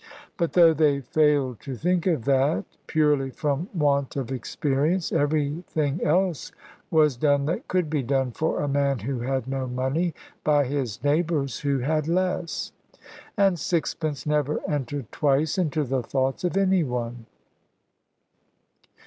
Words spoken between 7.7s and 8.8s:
be done for a